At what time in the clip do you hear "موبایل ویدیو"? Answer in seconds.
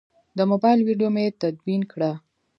0.51-1.09